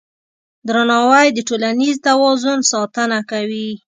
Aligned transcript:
درناوی 0.67 1.27
د 1.33 1.39
ټولنیز 1.47 1.95
توازن 2.07 2.59
ساتنه 2.71 3.19
کوي. 3.31 3.69